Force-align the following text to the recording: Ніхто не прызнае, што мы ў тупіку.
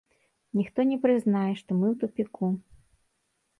Ніхто 0.59 0.85
не 0.91 0.97
прызнае, 1.03 1.53
што 1.61 1.71
мы 1.83 1.87
ў 1.93 2.01
тупіку. 2.01 2.53